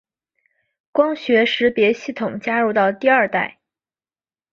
[0.91, 3.59] 光学识别系统加入到第二代。